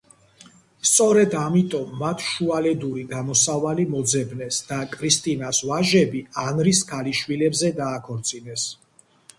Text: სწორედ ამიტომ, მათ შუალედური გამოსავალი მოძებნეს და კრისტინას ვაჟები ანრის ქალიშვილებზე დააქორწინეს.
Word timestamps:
სწორედ 0.91 1.33
ამიტომ, 1.41 1.91
მათ 1.99 2.23
შუალედური 2.29 3.03
გამოსავალი 3.11 3.85
მოძებნეს 3.93 4.59
და 4.71 4.79
კრისტინას 4.97 5.61
ვაჟები 5.69 6.25
ანრის 6.49 6.83
ქალიშვილებზე 6.95 7.73
დააქორწინეს. 7.85 8.69